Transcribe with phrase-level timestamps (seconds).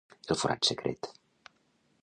[0.27, 1.11] El forat secret